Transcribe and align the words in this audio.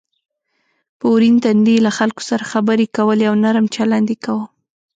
په 0.99 1.05
ورین 1.13 1.35
تندي 1.43 1.73
یې 1.77 1.83
له 1.85 1.91
خلکو 1.97 2.21
سره 2.29 2.49
خبرې 2.51 2.85
کولې 2.97 3.25
او 3.29 3.35
نرم 3.43 3.65
چلند 3.75 4.07
یې 4.11 4.17
کاوه. 4.25 4.45